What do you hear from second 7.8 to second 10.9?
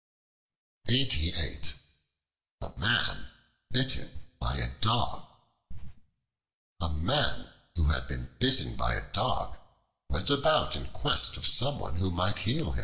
had been bitten by a Dog went about in